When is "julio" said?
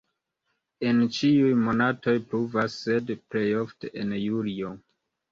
4.23-4.73